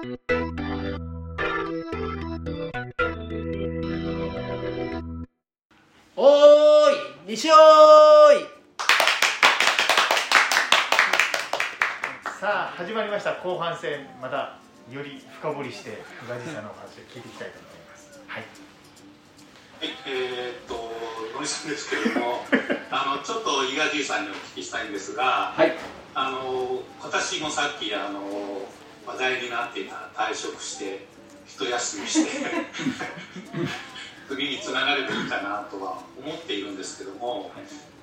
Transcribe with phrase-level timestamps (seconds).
[0.00, 0.12] おーい
[7.26, 8.46] 西おーい。
[12.40, 13.34] さあ始まりました。
[13.42, 14.56] 後半戦また
[14.90, 15.94] より深掘りして宇
[16.30, 18.20] 賀神さんのお話を聞いていきたいと思います。
[18.26, 18.42] はい。
[19.80, 20.90] はい、えーっと、
[21.36, 22.46] 野井さんですけれども、
[22.90, 25.76] あの、ちょっと伊賀じいさんにお聞きしたいんですが、はい。
[26.14, 28.59] あの、私もさっき、あの、
[29.12, 31.06] 話題になっていた退職して、
[31.46, 32.30] 一休みして、
[34.28, 37.50] 次につながればいいかなとは思っているんですけども、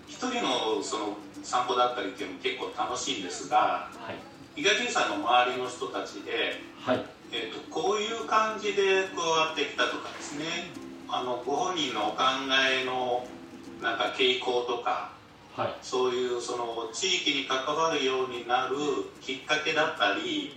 [0.08, 4.60] 一人のその散歩だったりっていうのも結構楽しいんですが、はい。
[4.60, 7.06] 伊賀じいさんの周りの人たちで、はい。
[7.32, 10.46] えー、とこういう感じで加わってきたとかですね。
[11.10, 12.24] あのご本人のお考
[12.70, 13.26] えの
[13.82, 15.12] なんか傾向とか
[15.56, 15.76] はい。
[15.82, 18.76] そういうその地域に関わるようになる
[19.22, 20.56] きっかけだったり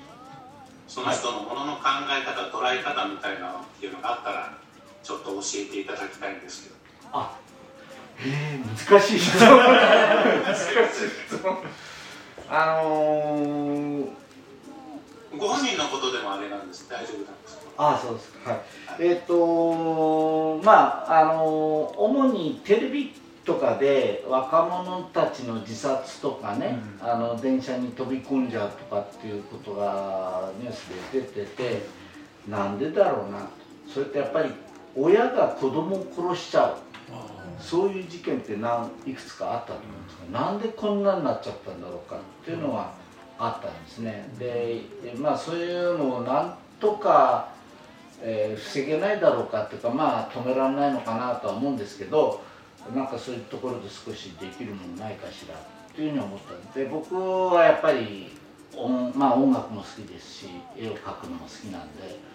[0.90, 4.58] その人のものの考え方、捉え方みたいなのっていうのがあったら
[5.04, 6.74] ちょっと教えていただきたいんですけど。
[7.12, 7.38] あ
[8.18, 9.56] えー、難しい質問。
[9.56, 11.58] 難しい質問
[12.48, 14.08] あのー、
[15.38, 16.88] ご本人のことでもあれなんです。
[16.90, 17.62] 大丈夫なんですか？
[17.78, 18.32] あそうです。
[18.32, 18.60] かはい。
[18.98, 23.14] えっ、とまああの主にテレビ
[23.50, 27.10] とかで若者たちの自殺とかね、うん。
[27.10, 31.82] あの電車に飛び込んじゃうとかっていうことがニュースで出てて
[32.48, 33.48] なんでだろうな
[33.92, 34.52] それってやっぱり
[34.96, 36.76] 親が子供を殺しちゃう。
[37.60, 42.92] そういう事件って何いくつかあったと思うんですけどなんでこんなになっちゃったんだろうかっていうのが
[43.38, 44.32] あったんですね。
[44.38, 47.48] ででまあそういうのをなんとか、
[48.22, 52.40] えー防げないだろうかっていうかまあ止められないのかなとは思うんですけど
[52.94, 57.14] なんかそういうところで少しできるものないかしらっていうふうに思ったんで僕
[57.54, 58.30] はやっぱり
[58.76, 62.30] 音,、まあ、音楽も好きですし絵を描くのも好きなんで。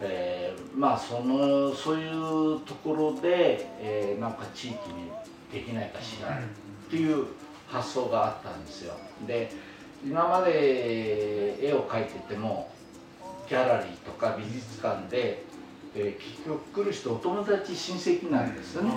[0.00, 5.10] えーまあそのそういうところで、えーなんか地域に
[5.52, 6.42] できないかしらっ
[6.88, 7.26] ていう
[7.66, 8.94] 発想があったんですよ
[9.26, 9.50] で
[10.04, 12.70] 今まで絵を描いてても
[13.48, 15.44] ギャラリーとか美術館で、
[15.94, 18.90] えー結局来る人お友達親戚なんですよね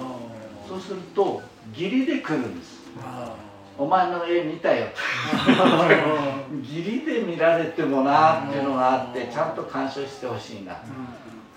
[0.68, 1.42] そうすると
[1.74, 2.84] 義理で来るんです。
[3.78, 4.88] お前の絵見たよ。
[6.62, 10.78] 義理で見られてもなっていうのがあってちゃんと鑑賞してほしいな。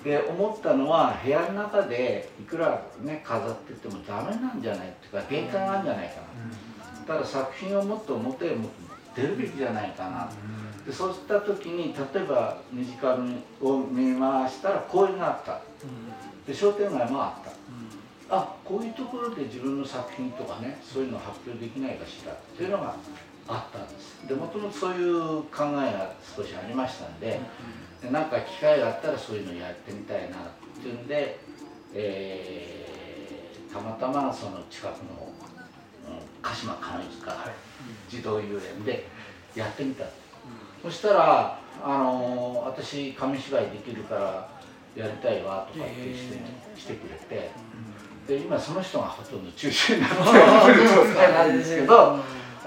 [0.03, 6.15] で思ったのは部屋の中でいくらね飾っててもダメなんじゃないっていうか限界があるんじゃないか
[7.09, 7.15] な。
[7.15, 8.69] ただ作品をもっと表へも
[9.15, 10.28] 出るべきじゃないかな。
[10.87, 13.19] でそうした時に例えば身近
[13.62, 15.61] を見回したら公園があった。
[16.47, 17.50] で商店街もあった
[18.28, 22.97] あこういうところで自分の作品とかねそういうのを発表できないかしらっていうのが
[23.48, 24.26] あったんです。
[24.26, 27.41] でもともとそういう考えが少しありましたんで
[28.03, 30.41] でなんか機会があったらそういうのやってみたいなっ
[30.82, 31.38] ていうんで、
[31.94, 35.28] えーたまたまその近くの、
[36.09, 37.36] うん、鹿島金塚
[38.09, 39.06] 児童遊園で
[39.54, 40.04] やってみた、
[40.82, 44.48] そしたら、あのー私紙芝居できるから
[44.97, 47.50] やりたいわとかってして,、してくれて。
[48.26, 50.10] で今その人がほとんど中心になっ
[50.66, 52.19] てる状態なんですけど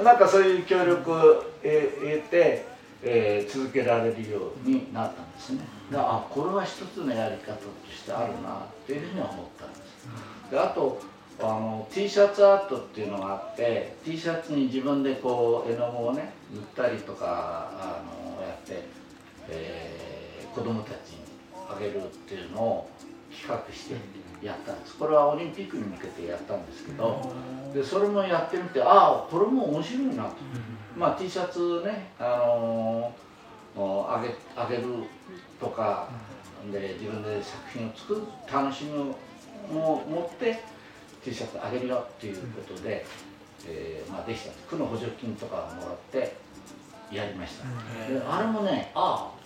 [0.03, 2.65] なんかそういう協力を得て、
[3.03, 5.59] えー続けられるようになったんですね。
[5.91, 7.61] であこれは一つのやり方と
[7.91, 10.07] してあるなっていうふうには思ったんです。
[10.51, 11.01] であと
[11.41, 18.03] あの T シャツアートっていうのがあって T シャツに自分でこう絵の具をね塗ったりとかあ
[18.37, 18.83] のやって、
[19.49, 19.99] えー
[20.55, 21.19] 子供たちに
[21.69, 22.89] あげるっていうのを
[23.31, 23.93] 企画して
[24.41, 24.95] やったんです。
[24.97, 27.33] これはオリンピックに向けてやったんですけど
[27.73, 30.35] でそれもやってみてああこれも面白いなと、
[30.95, 33.29] まあ、T シャツね、あのー
[33.77, 34.83] あげあげる
[35.59, 36.09] とか
[36.71, 39.15] で自分で作品を作る楽しみを
[39.71, 40.61] も持って
[41.23, 43.05] T シャツあげるよっていうことで、
[43.67, 46.35] えーまあ、できた区の補助金とかをもらって
[47.11, 47.65] やりました、
[48.11, 49.38] であれもねああ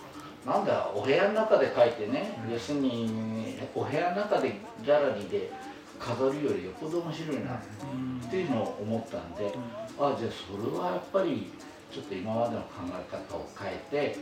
[0.46, 4.54] なんだお部屋の中で描いてね、要するにお部屋の中で
[4.84, 5.50] ギャラリーで
[5.98, 7.58] 飾るよりよっぽど面白いなっ
[8.30, 9.54] ていうのを思ったんで、
[9.98, 11.50] あじゃあそれはやっぱり
[11.90, 14.18] ちょっと今までの考え方を変えて、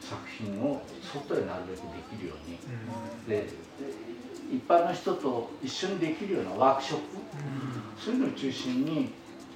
[0.00, 2.58] 作品を外でなるべくできるように、
[3.28, 3.48] でで
[4.52, 7.04] 一般の人と一緒にできるようなワークショップ、
[7.98, 9.12] そういうのを中心に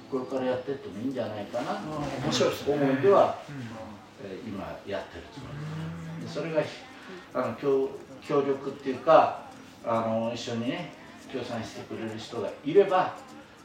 [0.09, 1.89] これからやってってもいいんじゃないかなと
[2.23, 3.37] 面白い思いでは、
[4.23, 5.83] えー今やってるつもりです。
[5.83, 5.92] で
[6.27, 6.69] それがひ
[7.33, 7.89] あの協
[8.25, 9.43] 協力っていうか
[9.85, 10.93] あの一緒にね
[11.31, 13.15] 協賛してくれる人がいれば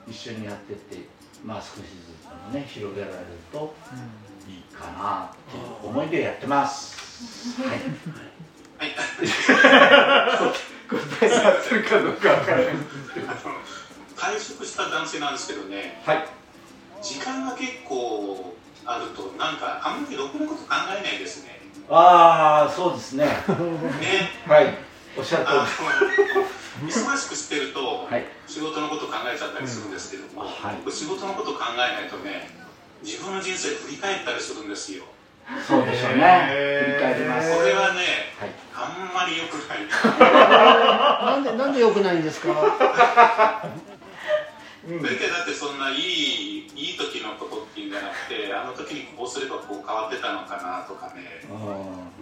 [0.07, 0.97] 一緒にやってって
[1.45, 3.19] まあ少しずつでもね広げられる
[3.53, 3.75] と
[4.49, 7.61] いいかなっていう思いでやってます。
[7.63, 7.71] はい。
[7.71, 7.79] はい。
[10.89, 12.67] 答えが合ってるかどうかわからない
[14.17, 16.27] 退職した男性なんですけどねはい
[17.03, 20.69] 時間が結構あるとなんかあんまりろくなこと考
[20.99, 21.58] えないですね
[21.91, 23.25] ああそうですね。
[23.25, 23.33] ね。
[24.47, 24.75] はい。
[25.17, 25.55] おっしゃる通あ
[26.83, 28.25] の忙しくしてると、りはい。
[28.47, 30.77] 仕事のこと考えちゃったりするんですけども、はい。
[30.85, 32.51] 僕仕事のこと考えないとね
[33.03, 35.05] 自分の人生振り返ったりするんですよ。
[35.67, 36.53] そうでしょうね。
[36.85, 37.57] 振り返ります。
[37.57, 38.01] これはね
[38.39, 38.51] はい。
[38.77, 39.79] あんまり良くない。
[41.25, 43.65] なんでなんで良くないんですか？
[44.89, 45.03] うん。
[45.03, 51.43] だけどだってそんないいいい時のことっていうんじゃなくてあの時にこうすればこう変わってたのかなとかね。
[51.45, 51.49] う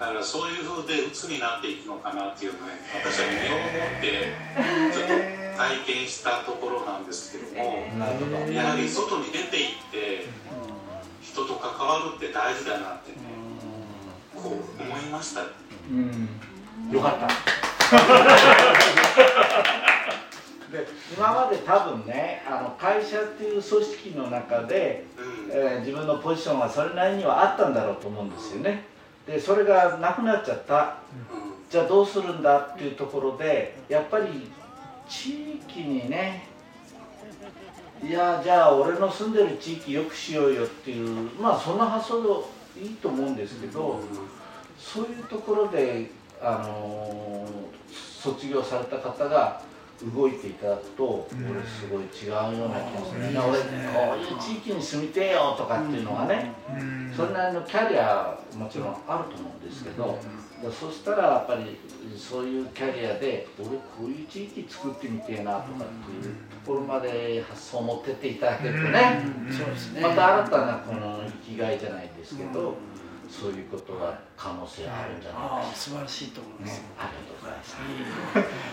[0.01, 3.65] だからそういう風で鬱になっていくのかなっていうのをね私は身をも
[3.97, 4.35] って
[4.93, 5.15] ちょっと
[5.57, 7.99] 体験したところなんですけどもん。
[7.99, 8.53] なるほど。
[8.53, 10.27] やはり外に出て行って
[11.23, 13.19] 人と関わるって大事だなってね
[14.35, 15.43] こう思いました。
[15.91, 16.29] うん。
[16.93, 17.29] よかった
[20.77, 20.87] で
[21.17, 25.51] 今まで多分ねあの会社っていう組織の中で、うん。
[25.51, 28.85] えー自分のポジションはそれなりにはあったんだろうと思うんですよね。
[29.27, 30.99] でそれがなくなっちゃった。
[31.33, 31.71] うん。
[31.71, 34.51] じゃあどうするんだっていうところでやっぱり
[35.09, 36.47] 地域にね
[38.03, 42.23] いやじゃあ俺の住んでる地域よくしようよっていうまあそんな発想
[42.75, 44.01] でいいと思うんですけど、
[44.79, 47.67] そういうところで、あのー
[48.27, 49.63] 卒業された方が
[50.15, 51.51] 動いていただくと、うん。
[51.51, 53.65] 俺すごい違うような気がする、みんな俺こ
[54.15, 57.13] ういう地域に住みてえよとかっていうのはね、うん。
[57.17, 60.19] それなりのキャリアもちろんあると思うんですけど、
[60.63, 61.79] だそしたらやっぱり
[62.17, 70.01] そういうキャリアで俺こういう地域作ってみてえなとかっていうところまで発想を持ってっていただけるとね、そうですね。
[70.01, 72.75] また新たなこの生きがいじゃないですけど、
[73.29, 75.57] そういうことが可能性あるんじゃないか。
[75.57, 76.79] ああ素晴らしいと思います。
[76.81, 77.77] ね、ありがとうございます。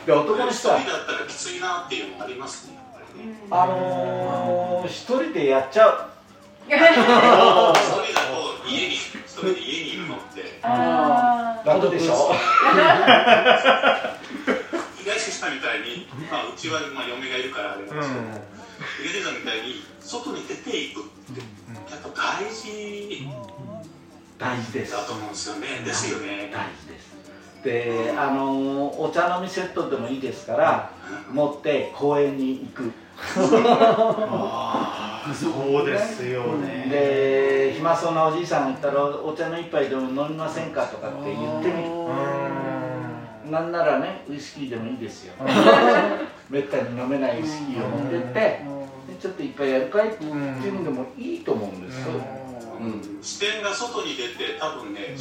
[0.06, 0.80] で男の一人は？
[0.80, 2.78] 人だったらきついなっていうのもありますね。
[3.52, 6.10] あのー、一人でやっちゃう。
[6.68, 7.74] 一人だと
[8.68, 9.02] 家に一
[9.38, 10.60] 人で家にいるのって。
[10.64, 11.68] あー。
[11.68, 12.34] 楽でしょ。
[14.98, 18.42] 東さんみたいに、まあ、うちはまあ嫁がいるからあれなんですけど、うん。
[19.12, 21.04] 東さんみたいに外に出ていくっ
[21.36, 21.42] て
[21.92, 23.28] やっぱ大事
[24.44, 24.92] 大事です。
[24.92, 27.13] だと思うんですよねですよね大事です。
[27.63, 30.92] で、あのー、お茶飲みセットでもいいですから、
[31.31, 32.92] 持って公園に行く。
[34.30, 40.86] ああそうですよねで、暇そうなおじいさんがいたら、お茶の一杯でも飲みませんか？
[40.88, 41.90] とかって言ってみる。
[43.48, 45.34] うなんならね、ウイスキーでもいいですよ。
[46.50, 48.62] めったに飲めないウイスキーを持ってって、で
[49.22, 50.10] ちょっと一杯やるかい？
[50.10, 50.36] っていう
[50.74, 52.19] のでもいいと思うんですよ。
[52.80, 53.20] うん。
[53.22, 55.16] 視点が外に出て多分ね、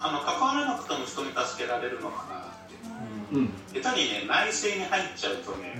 [0.00, 2.74] あの関わらなくても人に助けられるのかなって。
[3.32, 3.50] うん。
[3.82, 5.74] 下手にね内政に入っちゃうとね、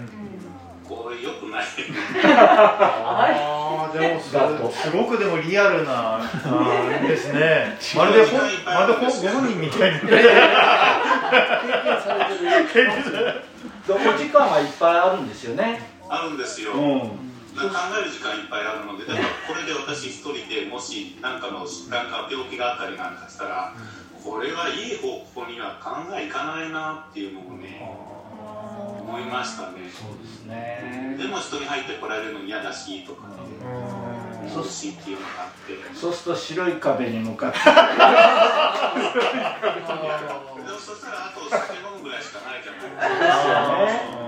[0.88, 1.66] これ良くない。
[2.24, 6.20] ああでもすごくでもリアルな
[7.06, 7.76] ですね。
[7.94, 10.00] まるでほんまるで本人みたいな。
[10.00, 10.06] 経
[11.92, 13.44] 験されてる。
[13.86, 15.82] でお時間はいっぱいあるんですよね。
[16.08, 17.27] あるんですよ、うん。
[17.66, 23.74] 考える時間いっぱいあるのでだからこれで私一人でもし何かの疾患か病気があったりなんかしたら、
[24.22, 27.80] これはいい方向には考えいかないなっていうのをね
[29.00, 31.16] 思いましたねそうですね。
[31.18, 33.34] でも人に入ってこられるの嫌だしとかね
[34.42, 37.58] うんそうしっていうのがあってそうすると白い壁に向かって。
[37.58, 37.64] で
[40.74, 42.98] もそしたらあと酒飲むぐらいしかないじゃないです
[44.12, 44.27] か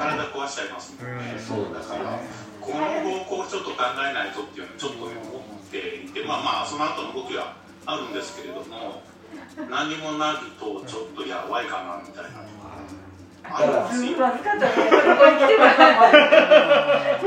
[0.00, 2.18] 体壊しちゃいますもんね、そうだから
[2.60, 9.02] この方向をちょっと考えないとっていうのをちょっとね思っていてまあまあその後の動きはあるんですけれども
[9.68, 12.80] 何もないとちょっとやばいかなみたいなのが
[13.44, 14.72] ありますよすごいまずかったね。
[14.72, 14.88] ここ
[15.30, 15.68] に来てま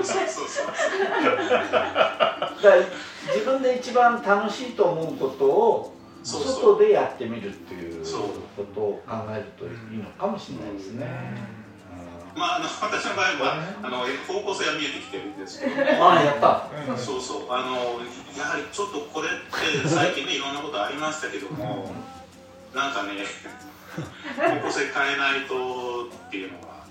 [0.01, 0.09] す。
[0.09, 0.73] そうそうそうだ
[1.71, 1.81] か
[2.61, 2.77] ら
[3.33, 8.21] 自分で一番楽しいと思うことをそうそう外でやってみるっていうそう
[8.55, 11.07] ことを考えるといいのかもしれないですね。
[12.35, 13.97] まああの私の場合はあの
[14.27, 16.67] 方向性が見えてきてるんですけどうんああやった。
[16.97, 18.01] そうそうあの
[18.37, 19.31] やはりちょっとこれっ
[19.83, 21.93] て最近ねいろんなことありましたけども
[22.73, 23.11] なんかね
[24.37, 26.83] 方向性変えないとっていうのは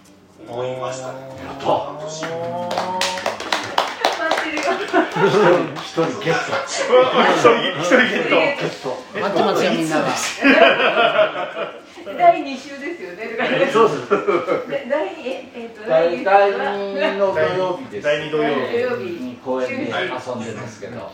[0.48, 2.22] 思いましたねやった半年。
[4.52, 4.60] 一
[5.92, 6.52] 人ゲット。
[6.64, 6.74] 一
[7.40, 8.86] 人一人ゲットゲット。
[9.20, 10.06] 待ってますよみんなが。
[12.04, 13.70] 第二週ですよね。
[13.72, 14.68] そうそう。
[14.68, 18.04] で 第二ええっと第二第二の土曜日です。
[18.04, 20.98] 第二土曜日に公園で遊んでますけど。
[21.00, 21.10] はい。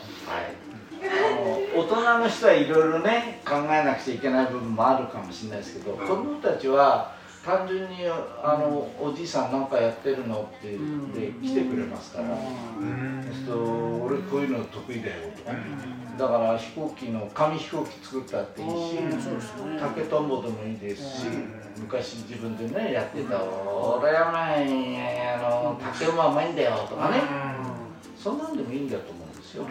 [1.75, 8.07] 大人の人はいろいろね考えなくちゃいけない部分もあるかもしれないですけど子供たちは単純に
[8.43, 12.47] あのおじいさんなんかやってるのってで来てくれますから、そうする
[12.83, 13.28] と俺
[14.31, 15.53] こういうの得意だよとか、
[16.19, 18.99] だから飛行機の紙飛行機作ったっていいし、
[19.79, 21.27] 竹とんぼでもいいですし、
[21.79, 27.23] 昔自分でねやってた「俺は前あの竹馬うまいんだよ」とかね、
[28.17, 29.67] そんなんでもいいんだと思うんですよ。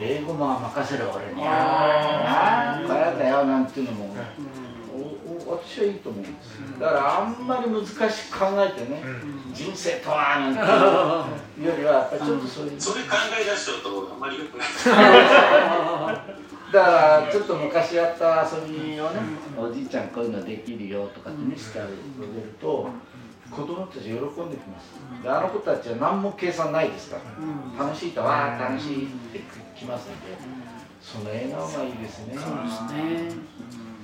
[0.00, 1.46] 英語も任せる俺に。
[1.46, 4.16] ああ、これだよなんていうのも。
[5.64, 6.58] 私はいいと思うんです。
[6.80, 9.02] だからあんまり難しく考えてね、
[9.54, 10.54] 人生とはなん
[11.54, 12.80] ていうよりはやっぱりちょっとそういう。
[12.80, 14.68] それ考え出しちゃうとあんまり良くない
[16.72, 19.20] だからちょっと昔やった遊びをね、
[19.58, 21.96] おじいちゃんこういうのできるよとかって見せてあげる
[22.60, 22.88] と、
[23.54, 24.16] 子供たち喜ん
[24.50, 24.96] できます。
[25.22, 27.18] であの子たちは何も計算ないですか
[27.78, 29.40] ら、楽しいとわあ楽しいって
[29.78, 30.38] きますので、
[31.02, 32.34] その笑顔がいいですね。
[32.34, 33.36] そうですね。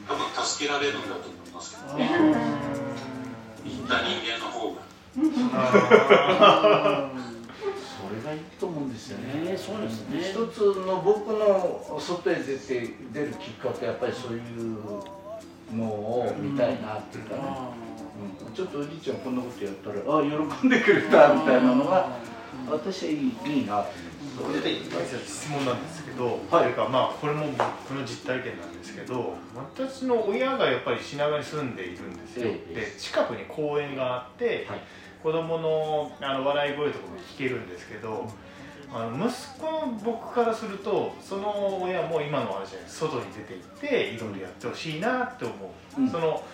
[0.07, 2.11] 多分助けられるんだと思いますけどね。
[3.65, 4.83] 行った人間の方が。
[7.99, 9.51] それがいいと思うんですよね。
[9.53, 10.21] ねそうですね。
[10.21, 14.77] 一つの僕の外へ出て出るきっかけはやっぱりそういう
[15.75, 17.43] のを見たいなっていうかね、
[17.83, 17.88] うん
[18.55, 22.17] ちょっとおじいちゃんこんなことやったらあ喜んでくれたみたいなのが
[22.71, 23.19] 私はいい
[23.61, 23.89] いいなと
[24.43, 24.57] 思う。
[24.57, 32.75] んです大切質問なんですけど、というかまあこれも僕の実体験なんですけど私の親がやっぱり品川に住んでいるんですよ、ええ。
[32.75, 34.81] で近くに公園があって、はい。
[35.23, 38.31] 子供のあの笑い声とかも聞けるんですけど
[38.95, 45.55] あの息子の僕からするとその親も今の話じゃない外に出て行っていろいろやってほしいなって思
[45.99, 46.09] う、うん。
[46.09, 46.45] その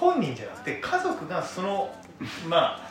[0.00, 1.94] 本人じゃなくて家族がその
[2.48, 2.90] まあ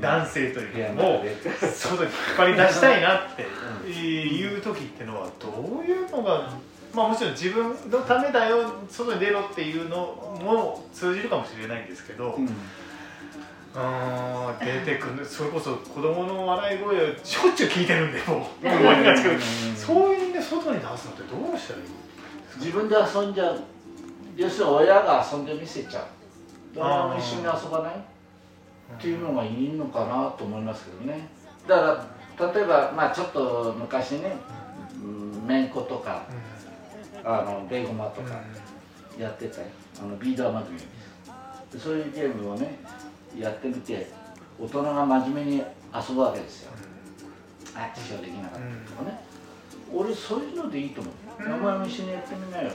[0.00, 1.22] 男性というかも
[1.60, 3.42] 外に引っ張り出したいなって
[3.90, 6.50] いう時ってのはどういうのが
[6.94, 9.96] まあもちろん自分のためだよ外に出ろっていうの
[10.42, 12.48] も通じるかもしれないんですけど、うん。
[13.78, 19.38] あー出てくるそれこそ子供の笑い声をしょっちゅう聞いてるんでもう思いがつく。
[19.76, 21.86] そういうんで外に出すのってどうしたらいい
[22.56, 23.60] 自分で遊んじゃう
[24.34, 26.04] 要するに親が遊んでみせちゃう
[26.76, 27.94] 誰も一緒に遊ばない？
[27.96, 31.28] っていうのがいいのかなと思いますけどね。
[31.66, 32.06] だか
[32.38, 34.36] ら例えばまあちょっと昔ね
[35.02, 36.22] うんめんことか
[37.24, 38.40] あのベーゴマとか
[39.18, 39.66] やってたよ。
[40.00, 40.78] あのビーダーマグミ。
[40.78, 40.86] です
[41.72, 42.78] でそういうゲームをね
[43.36, 44.10] やってみて
[44.60, 46.72] 大人が真面目に遊ぶわけですよ。
[47.74, 49.20] あ師匠できなかったとかね。
[49.92, 51.14] 俺そういうのでいいと思う。
[51.44, 51.54] うん。
[51.54, 52.70] お前も一緒にやってみなよ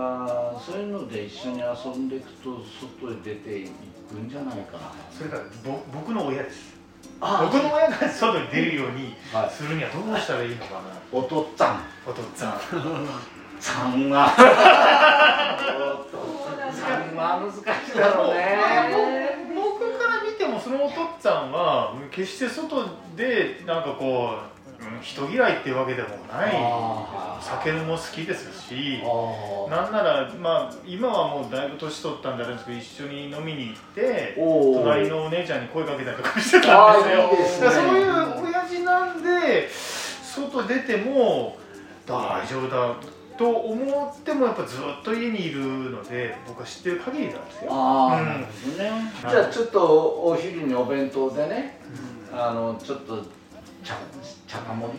[0.00, 2.60] あーそういうので一緒に遊んでいくと
[3.00, 3.68] 外へ出てい
[4.08, 4.92] くんじゃないかな。
[5.10, 6.76] それからぼ僕の親です。
[7.20, 9.50] あ僕の親が外に出るようにはい。
[9.50, 10.80] するにはどうしたらいいのかな。
[11.10, 11.80] おとっつぁん。
[12.06, 12.60] お父さん。
[13.60, 17.16] さんはおとっつぁん。
[17.16, 17.56] は難し
[17.92, 19.48] いだろうね。
[19.54, 22.84] 僕から見てもそのお父っつぁんは決して外
[23.16, 24.57] でなんかこううん
[25.02, 26.52] 人嫌いっていうわけでもない。
[27.40, 29.02] 酒も好きですし。
[29.02, 37.70] あなんならまあ今はもうだいぶ年取ったんであれですけど一緒に飲みに行って隣のお姉ちゃんに声かけたりとかしてたんですよ。
[37.70, 37.74] ね。
[37.74, 41.56] そういう親父なんで外出ても
[42.06, 42.94] 大丈夫だ
[43.36, 47.70] と思ってもやっぱずっと家にいるので僕は知ってる限りなんですよ。
[47.70, 47.76] うん。
[47.76, 49.12] ああなるほどね。
[49.20, 49.80] じゃあちょっと
[50.24, 51.80] お昼にお弁当でね
[52.32, 53.22] あのちょっと
[53.84, 53.94] 茶
[54.48, 54.98] 茶か盛り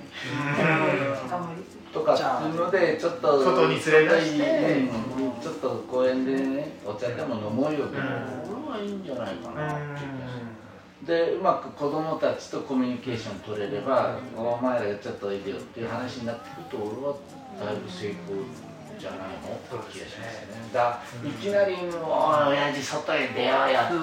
[1.91, 4.77] とかっていうのでちょっと外に連れ出して。
[4.77, 5.19] うん。
[5.41, 8.03] ちょっと公園でねお茶でも飲もうよってうん。
[8.63, 10.19] これはいいんじゃないかうなって
[11.05, 17.15] でうまく子供たちとコミュニケーション取れればお前らちょっとおいでよっていう話になってくると俺は
[17.65, 18.43] だいぶ成功
[18.99, 19.55] じゃないの？
[19.55, 20.69] って気がしますね。
[20.73, 23.95] だいきなりもう親父外へ出ようやって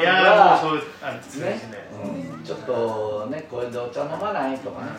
[0.00, 0.82] いやうそうあそうで
[1.22, 1.46] すね。
[1.46, 1.60] ね、
[2.36, 4.92] うん、ちょっとね公園でお茶飲まないとかね。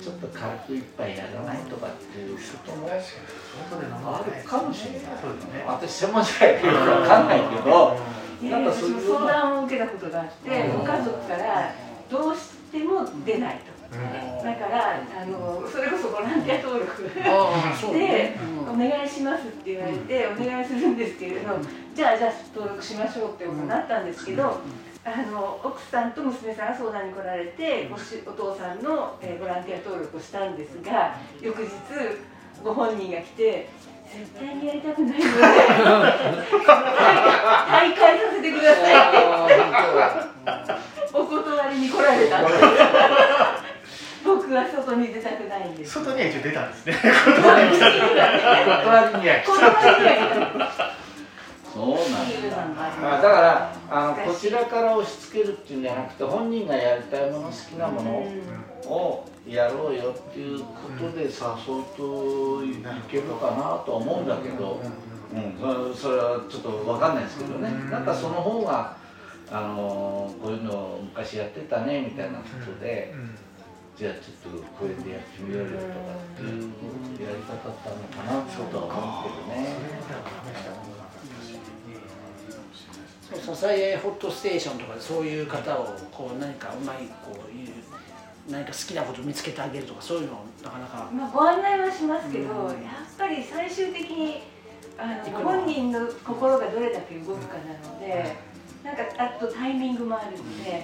[0.00, 4.30] ちょっと軽く一杯やらないとかっていうこともある。
[4.48, 5.00] かもしれない。
[5.20, 5.64] そうですね。
[5.66, 7.98] 私専門じゃないから分かんないけど
[8.48, 11.74] なんか私もそういう相談を受けたことがあってご家族から
[12.08, 13.77] どうしても出ないと。
[13.90, 17.08] だからあのそれこそボランティア登録で
[17.92, 18.36] ね。
[18.68, 21.56] 「お願いします」って言われてお願いするんですけれど
[21.94, 24.60] じゃあじゃあ登録しましょうってことになったんですけど
[25.04, 31.70] あの奥さんと娘さんが相談に来られてごしお父さんの、えーボランティア登録をしたんですが翌日
[32.62, 33.70] ご本人が来て
[34.12, 35.28] 「絶対にやりたくないので
[37.70, 38.94] 大会させてください」
[39.48, 40.88] って。
[41.12, 42.42] お断りに来られた
[44.82, 45.94] 外に出たくないんです。
[45.94, 46.94] 外には一応出たんですね。
[46.94, 50.98] 断りには来た場には
[51.74, 55.76] そうなんだだからあのこちらから押し付けるってい。
[55.76, 57.30] うんじゃなくて本人がやりたい。
[57.30, 58.10] もの好きなもの
[58.90, 60.54] をやろうよってい。
[60.56, 60.64] うこ
[60.98, 61.30] とで誘う
[61.96, 62.82] とい。
[63.10, 64.80] けるかなとは思うんだけど、
[65.32, 67.24] うん、そそれはちょっと分かんない。
[67.24, 68.96] ですけどね、なんかその方が
[69.52, 70.58] あのこうい。
[70.58, 72.32] うの昔やってたねみたい。
[72.32, 73.14] なことで、
[73.98, 75.82] じゃあちょっと公園でやってみようよとか
[76.14, 76.70] っていう
[77.18, 79.74] やり方だったのかなとは思うけどね。
[83.44, 87.68] そう支えホットステーションとかでそういう方をこう何かうまいこういう
[88.48, 91.10] 何か好きなことを見つけてあげるとかそういうのなかなか。
[91.12, 92.74] まあ、ご案内はしますけど、やっ
[93.18, 94.44] ぱり最終的に
[94.96, 98.36] あの本人の心がどれだけ動くかなので、
[98.84, 100.78] なんかあとタイミングもあるので、な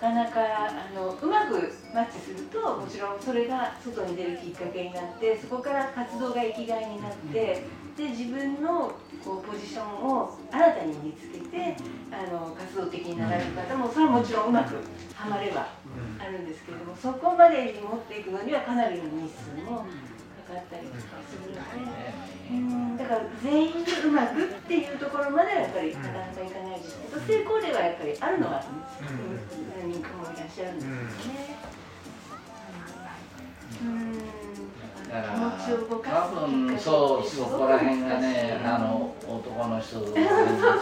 [0.00, 7.64] かなかあのうまくマッチするともちろんそれが外に出るきっかけになってそこから活動が生きがいになって
[7.96, 8.92] で自分の
[9.22, 11.76] こうポジションを新たに見つけて
[12.10, 14.76] あの活動的になられる方もそれはもちろんうまく
[15.14, 15.68] はまれば
[16.18, 19.84] あるんですけれどもそこまでに持っていくのにはかなりの日数も
[20.50, 22.30] かかったりとかするので。
[22.50, 28.64] うんだから全員でうまくっていうところまではやっぱりなかなかいかないですけど成功例はやっぱりあるのは
[29.78, 31.56] 何人かもいらっしゃるんですよね。
[33.82, 34.40] うん
[35.10, 40.22] だから多分そうそこら辺がねあの男の人のそうそう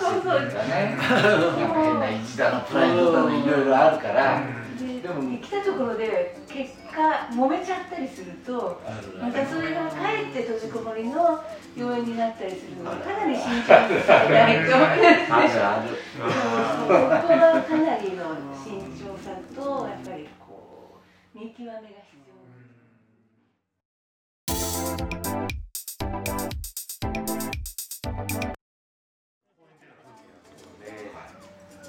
[0.01, 4.43] そうかね変な意地だのプライドだのいろいろあるから
[4.79, 8.83] ででも来たところで結果揉めちゃったりすると
[9.21, 11.45] またそれがかえって閉じこもりの
[11.77, 14.75] 要因になったりするのでかなり慎重にしないと。
[14.75, 15.89] あるある
[16.19, 17.23] そこは
[17.63, 20.99] かなりの慎重さとやっぱりこ
[21.35, 22.29] う見極めが必要。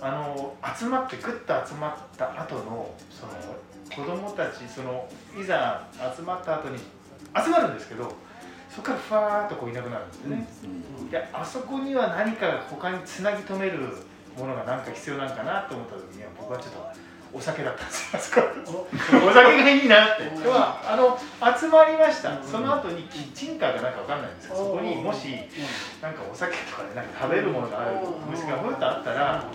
[0.02, 3.34] あの集まってグッと集まった後のその
[3.96, 5.08] 子供たちその
[5.40, 8.12] いざ集まった後に集まるんですけど
[8.70, 10.48] そこからふわーっとこういなくなるんですよね、
[11.12, 13.80] であそこには何か他につなぎ止める
[14.38, 18.44] ものが何か必要なんかなと思った時には僕はちょっとお酒だったんですよ
[19.28, 20.24] お酒がいいなって。
[20.24, 21.18] ではあの
[21.58, 22.42] 集まりました。
[22.44, 25.28] その後にキッチンカーかなんかわかんないんですけどそこにもし
[26.02, 29.46] なんかお酒とかでなんか食べるものがあるお店がふっとあったら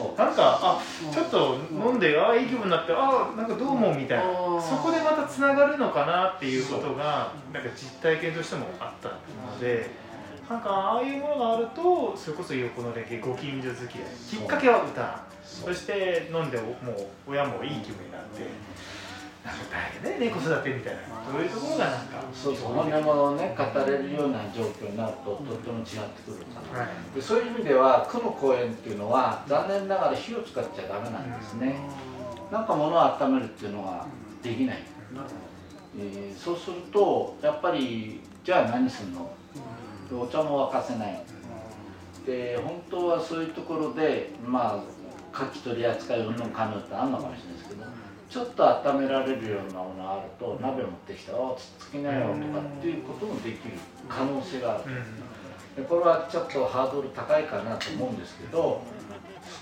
[0.00, 0.18] そう。
[0.18, 0.82] なんかあ
[1.12, 4.24] ちょっと飲んであいい気分になってあなんかどうもみたいな。
[4.60, 9.90] そこでまたつながるのかなっていうことがなんか実体験としてもあったので
[10.48, 14.04] なんかああいうものがあるとそれこそ横の連携ご近所付き合い
[14.40, 15.30] きっかけは歌。
[15.42, 18.42] そして飲んでもう親もいい気分になって
[19.42, 21.00] 大変ね子育てみたいな。
[21.30, 22.20] そういうところがなんか。
[22.32, 26.88] そうそう本音もね語れるような状況になるととっても違ってくるかな、はい。
[27.14, 31.80] でそういう意味では区の公園っていうのは残念ながら火を使っちゃダメなんですね、
[32.52, 34.06] なんか物を温めるっていうのが
[34.42, 34.78] できない、
[35.98, 39.30] えーそうするとやっぱりじゃあ何するの？
[40.08, 41.22] でお茶も沸かせない。
[42.26, 44.76] で本当はそういうところでまあ
[45.34, 47.84] 牡蠣取り扱いうんぬんかんぬんってあるのかもしれないですけど
[48.30, 53.74] ちょっと温められるようなものがあると鍋持ってきたら「おつっつきなよ」とかっていうこともできる
[54.08, 54.84] 可能性がある。
[55.76, 58.82] でこれはちょっとハードル高いかなと思うんですけど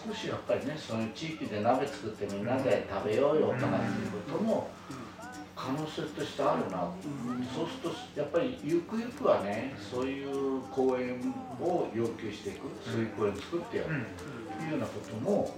[0.06, 4.68] 少しやっぱりねそういう地域で鍋作ってみんなで食べようよとかっていうことも
[5.54, 6.88] 可能性としてあるな
[7.54, 13.88] そうするとやっぱりゆくゆくはねそういう公園を要求していくそういう公園作ってやる
[14.58, 15.54] というようなことも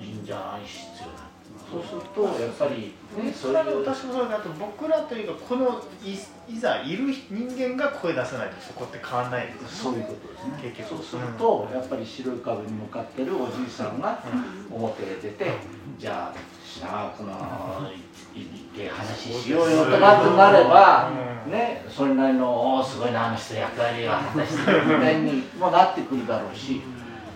[0.00, 0.66] いいんじゃない？
[0.66, 1.31] 必要だ
[1.72, 6.12] そうするとやっぱりねそういう私もそうだと僕らというかこのい
[6.54, 10.70] いざいる人間が声出さないとそこって変わらないですそういうことですね。
[10.74, 14.22] 結局そうするとやっぱり白い壁に向かってるおじいさんが
[14.70, 15.50] 表へ出て
[15.98, 17.90] じゃあしなこの
[18.34, 21.10] いいって話しようよとかとなれば
[21.46, 26.82] ねそれなりのおおすごいなあの人役割が果たしてるみたいにもなってくるだろうし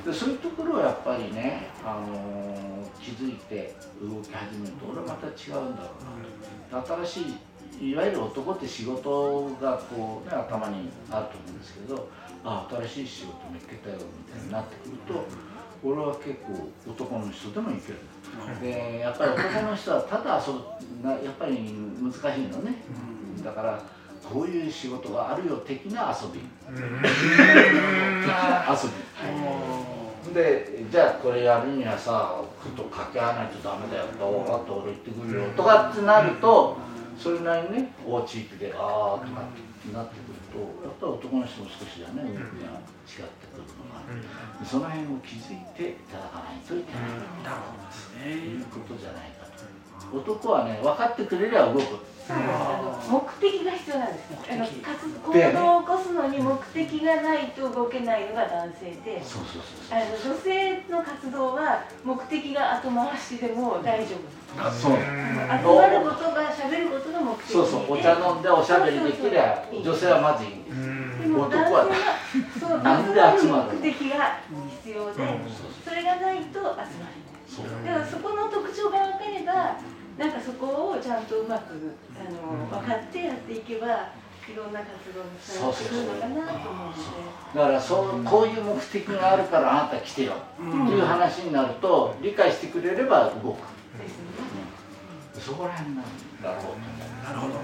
[0.04, 2.56] でそういうところをやっぱりね、あのー
[3.06, 5.72] 気づいて動き始めると俺はまた違う。
[5.72, 5.88] んだろ
[6.72, 7.20] うなと新し
[7.80, 12.08] いいわゆる男って仕事がこう、ね、頭にあると思うんですけど
[12.44, 15.26] あ新しい仕事見つけたよみたいになってくると
[15.84, 17.98] 俺は結構男の人でもいける。
[18.60, 20.52] でやっぱり男の人はただ遊
[21.24, 22.82] やっぱり難しいのね、
[23.44, 23.82] だから
[24.24, 26.44] こういう仕事があるよ的な遊び、遊
[30.26, 30.34] び。
[30.34, 36.76] でじゃあこれやるにはさ句と掛け合わないとダメだよと分かって俺行ってくるよとかってなると
[37.18, 42.76] それなりにね大地域でああとかってなってくるとやっぱり男の人も少しはね動きが
[43.06, 44.02] 違ってくるのが
[44.66, 48.32] その辺を気づいていただかないといけないとね。
[48.34, 50.18] いうことじゃないかと。
[50.18, 59.22] 男はね分かってくれりゃ動く目的が必要なんですねあの活行動を起こすのに目的がないと動けないのが男性で
[59.90, 65.04] あの女性の活動は目的が後回しでも大丈夫そう集
[65.44, 67.52] まることが喋ることが目的で。
[67.52, 67.92] そうそう。
[67.92, 71.20] お茶飲んでおしゃべりできりゃ女性はまずいいんです。
[71.20, 71.84] でも男性は
[72.58, 74.40] そう集まるの目的が
[74.82, 75.20] 必要で、
[75.84, 77.36] それがないと集まれない。
[77.46, 77.68] そう。
[77.84, 79.76] だからそこの特徴が分かれば
[80.18, 81.74] なんかそこをちゃんとうまく
[82.18, 83.86] あの分かってやっていけば
[84.48, 86.98] いろんな活動につながってくるのかなと思うので。
[87.54, 90.32] だからそうこういう目的があるからあなた来てよ。
[90.32, 93.56] っていう話になると理解してくれれば動く。
[93.98, 94.24] ですね。
[95.38, 96.04] そこら辺なん
[96.42, 97.54] だろうなるほど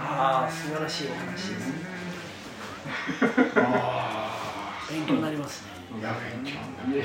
[0.00, 1.74] ああ素晴らしいお話ですね。
[4.90, 5.70] 勉強になりますね。
[6.00, 7.00] いや勉強とい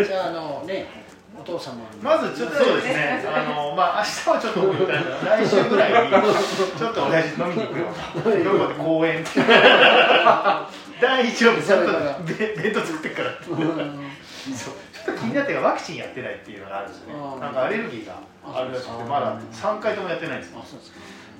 [0.00, 0.88] えじゃああのね
[1.42, 4.60] お父様にまずちょっとそうですね、あのまあ明日はちょっと
[5.26, 6.10] 来週ぐらいに
[6.78, 9.40] ちょっと親父飲みに行くよ どこで公園って
[11.00, 13.30] 第一応ちょっとべ弁当作ってっから。
[13.30, 13.44] って
[14.54, 17.40] そう ちょっと気になってるワクチンやってないっていうのがあるんですよね。
[17.40, 20.62] なんかアレルギーがあるらしくてまだ3回ともやってないんですよ。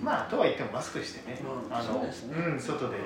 [0.03, 1.73] まあとは言ってもマスクしてね、うん。
[1.73, 2.97] あのそうん外で。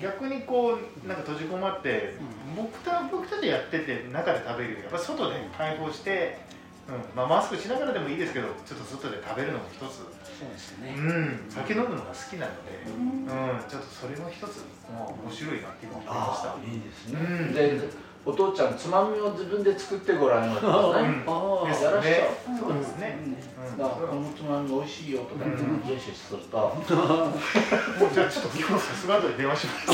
[0.00, 2.14] 逆にこうなんか閉じこもって、
[2.56, 6.38] 僕た僕たちやってて中で食べるよりやっぱ外で開放して、
[6.86, 7.16] うん。
[7.16, 13.26] まあ、マスクしながらでもいいですけどちょっと外で食べるのも一つ、そうですうねん、酒飲むのが好きなので、うん。
[13.68, 16.54] ちょっとそれも一つ、まあ、面白いなって今思いました。
[16.62, 17.54] いいですうん。
[17.54, 20.72] ねでお父ちゃんつまみを自分で作ってごらんよってね。
[20.72, 20.76] う
[21.66, 21.68] ん。
[21.68, 22.28] ですやらしちゃね
[22.60, 23.78] そうですね、うん。
[23.78, 26.58] だからこのつまみ美味しいよとかってうんジェシすると。
[26.58, 26.84] もう
[28.12, 29.88] じゃあちょっと今日さすが後で電話します。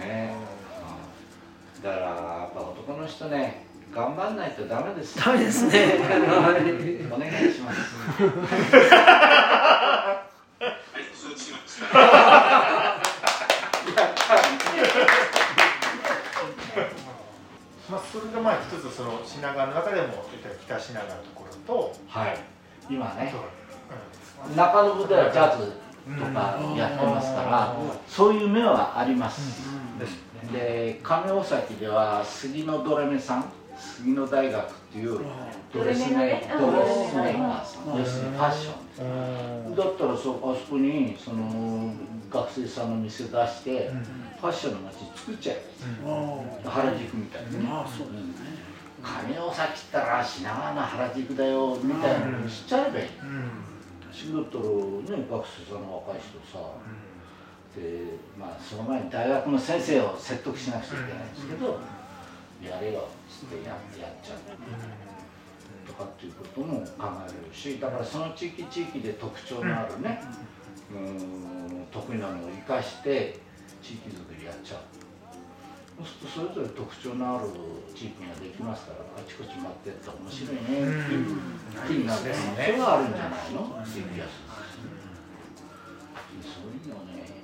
[0.00, 0.34] ね。
[1.82, 5.98] だからやっぱ男の人ね頑張んないとダメですダメですね。
[7.12, 7.78] お願いします。
[8.22, 8.26] は
[10.96, 11.98] い、承知しました。
[17.90, 20.24] まあそれがまあ一つその品川の中でも
[20.64, 22.38] 北品川のところと、はい。
[22.90, 25.72] 今ねあとは中延ではジャズ
[26.18, 29.68] とかやってますからそういう目はあります。
[30.52, 33.52] で上大崎では杉野ドレメさん
[33.98, 35.20] 杉野大学っていう
[35.74, 37.98] ドレスメードレスメーカーさん。
[37.98, 39.02] 要するにファッショ
[39.72, 39.74] ン。
[39.74, 41.92] だったらそあそこにその
[42.30, 43.90] 学生さんの店出して
[44.40, 45.62] ファッションの街作っちゃえ
[46.64, 47.68] ば原宿みたいにね。
[47.70, 48.68] ああそうですね。
[49.02, 53.06] 上大崎ったら品川の原宿だよみたいなのにしちゃえばいい。
[54.12, 56.64] 仕事のね学生さんの若い人さ
[57.76, 61.78] でまあその前に大学の先生を説得しなくちゃいけないんですけど
[62.62, 63.06] やれよ
[63.44, 64.38] っつってやってやっちゃう
[65.86, 70.20] とかっていうことも考えられるしだからその地域地域で特徴のあるね
[70.90, 73.38] うん得意なのを生かして
[73.82, 74.80] 地域づくりやっちゃう。
[75.98, 77.48] そうするとそれぞれ特徴のある
[77.94, 81.26] 地域ができますからあちこち回ってって面白いねっていう
[81.88, 83.82] 気になるですねそれはあるんじゃないの？
[83.82, 84.54] っていう気がする。
[86.38, 87.42] そういうのをね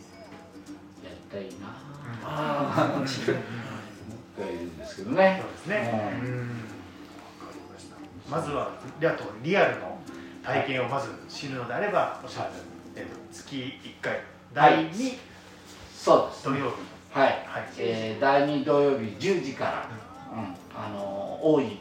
[1.02, 1.74] やりたいな
[2.22, 3.02] あ
[4.38, 5.40] がいるんですけどね。
[5.42, 6.20] そうですね。
[6.22, 6.50] ううん。
[8.30, 9.98] まずはであとリアルの
[10.42, 12.50] 体験をまず知るのであれば、おっしゃる
[12.96, 14.20] えっと月一回
[14.52, 15.18] 第二
[15.96, 16.44] そうです。
[16.44, 17.68] 土曜日はい、はい。
[17.78, 19.88] えー第2土曜日10時から、
[20.32, 21.78] うん、あの大井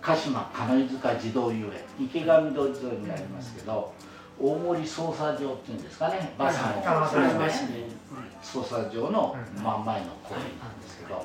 [0.00, 3.92] 鹿島金井塚児童遊園池上通り沿いになりますけど
[4.38, 6.32] 大森捜査場っていうんですかね。
[6.38, 7.84] バスのあありますね。
[8.42, 11.22] 捜査場のうん真ん前の公園なんですけど、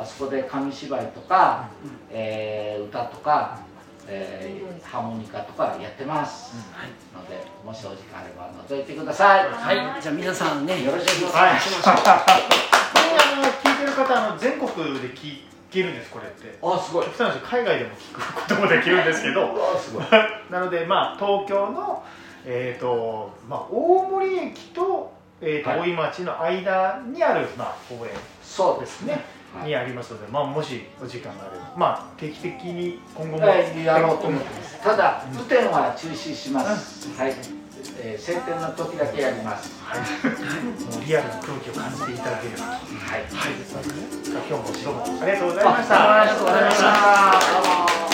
[0.00, 1.68] あそこで紙芝居とか、
[2.10, 3.58] えー歌とか、
[4.06, 6.54] えーハーモニカとかやってます、
[7.12, 10.02] のでもしお時間あれば覗いてください、はい。
[10.02, 16.58] じゃあ皆さんねよろしくおはい願いします、これあの聞いてる方あの全国で聞けるんですこれって。
[16.62, 17.06] あすごい。
[17.06, 19.46] 海外でも聞くこともできるんですけど。
[19.52, 20.04] うわすごい。
[20.50, 22.04] なのでまあ東京の
[22.46, 25.80] えっ、とまあ大森駅と,、えーとはい。
[25.80, 28.12] 大井町の間にあるまあ公園。
[28.42, 29.22] そうですね、はい
[29.64, 34.82] にありますので、まあ、もしお時間があれば、まあ、定期的に今後も、はいやろうと思ってます。
[34.82, 37.34] ただ雨天は中止します、はい。
[38.00, 39.80] えー晴天の時だけやります。
[39.82, 42.64] はい、もうリアルな空気を感じていただければと。
[42.64, 43.22] はい。
[43.22, 43.30] はい、
[44.48, 46.20] 今日もどうもありがとうございました。
[46.20, 46.80] ありがとうございまし
[48.02, 48.07] た